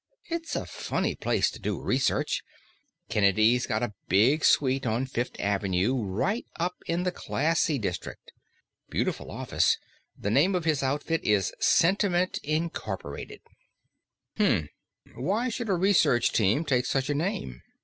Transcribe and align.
It's 0.31 0.55
a 0.55 0.65
funny 0.65 1.13
place 1.13 1.51
to 1.51 1.59
do 1.59 1.79
research 1.79 2.41
Kennedy's 3.07 3.67
got 3.67 3.83
a 3.83 3.93
big 4.07 4.43
suite 4.43 4.87
on 4.87 5.05
Fifth 5.05 5.35
Avenue, 5.39 5.93
right 6.01 6.43
up 6.59 6.73
in 6.87 7.03
the 7.03 7.11
classy 7.11 7.77
district. 7.77 8.31
Beautiful 8.89 9.29
office. 9.29 9.77
The 10.17 10.31
name 10.31 10.55
of 10.55 10.65
his 10.65 10.81
outfit 10.81 11.23
is 11.23 11.53
Sentiment, 11.59 12.39
Inc." 12.43 12.81
"Hm. 14.37 14.69
Why 15.15 15.49
should 15.49 15.69
a 15.69 15.75
research 15.75 16.31
team 16.33 16.65
take 16.65 16.87
such 16.87 17.07
a 17.07 17.13
name? 17.13 17.61